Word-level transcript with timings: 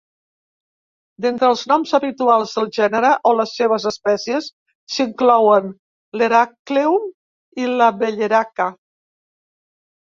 D'entre 1.25 1.49
els 1.55 1.61
noms 1.71 1.91
habituals 1.97 2.55
del 2.61 2.71
gènere 2.79 3.11
o 3.33 3.35
les 3.41 3.53
seves 3.61 3.85
espècies 3.91 4.49
s'inclouen 4.97 5.71
l'heracleum 6.21 7.09
i 7.67 7.73
la 7.79 7.95
belleraca. 8.03 8.73